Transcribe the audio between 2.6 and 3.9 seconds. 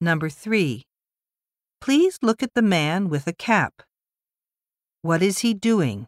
man with a cap.